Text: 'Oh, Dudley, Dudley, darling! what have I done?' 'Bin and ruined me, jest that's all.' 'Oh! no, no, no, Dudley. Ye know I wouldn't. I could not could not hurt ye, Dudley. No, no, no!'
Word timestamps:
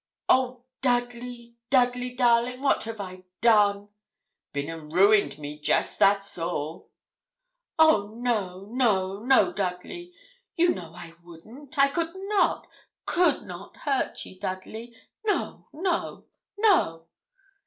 'Oh, 0.27 0.63
Dudley, 0.81 1.57
Dudley, 1.69 2.15
darling! 2.15 2.63
what 2.63 2.85
have 2.85 2.99
I 2.99 3.25
done?' 3.39 3.89
'Bin 4.51 4.67
and 4.67 4.91
ruined 4.91 5.37
me, 5.37 5.59
jest 5.59 5.99
that's 5.99 6.39
all.' 6.39 6.89
'Oh! 7.77 8.07
no, 8.07 8.65
no, 8.67 9.19
no, 9.19 9.53
Dudley. 9.53 10.11
Ye 10.55 10.69
know 10.69 10.93
I 10.95 11.13
wouldn't. 11.21 11.77
I 11.77 11.87
could 11.89 12.13
not 12.15 12.65
could 13.05 13.43
not 13.43 13.77
hurt 13.77 14.25
ye, 14.25 14.39
Dudley. 14.39 14.97
No, 15.23 15.67
no, 15.71 16.25
no!' 16.57 17.05